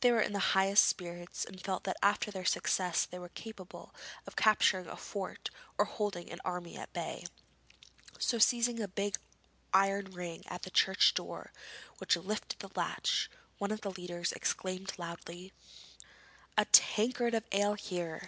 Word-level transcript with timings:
They 0.00 0.10
were 0.12 0.22
in 0.22 0.32
the 0.32 0.56
highest 0.56 0.86
spirits 0.86 1.44
and 1.44 1.60
felt 1.62 1.84
that 1.84 1.98
after 2.02 2.30
their 2.30 2.46
success 2.46 3.04
they 3.04 3.18
were 3.18 3.28
capable 3.28 3.94
of 4.26 4.34
capturing 4.34 4.86
a 4.86 4.96
fort 4.96 5.50
or 5.76 5.84
holding 5.84 6.32
an 6.32 6.40
army 6.42 6.78
at 6.78 6.94
bay. 6.94 7.26
So 8.18 8.38
seizing 8.38 8.76
the 8.76 8.88
big 8.88 9.16
iron 9.74 10.06
ring 10.06 10.42
on 10.50 10.60
the 10.62 10.70
church 10.70 11.12
door 11.12 11.52
which 11.98 12.16
lifted 12.16 12.60
the 12.60 12.70
latch, 12.76 13.30
one 13.58 13.70
of 13.70 13.82
the 13.82 13.90
leaders 13.90 14.32
exclaimed 14.32 14.98
loudly: 14.98 15.52
'A 16.56 16.64
tankard 16.72 17.34
of 17.34 17.44
ale 17.52 17.74
here!' 17.74 18.26